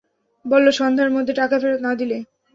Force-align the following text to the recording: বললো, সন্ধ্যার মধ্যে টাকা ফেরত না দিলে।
বললো, 0.45 0.71
সন্ধ্যার 0.71 1.09
মধ্যে 1.11 1.33
টাকা 1.33 1.55
ফেরত 1.61 1.79
না 1.83 1.91
দিলে। 1.95 2.17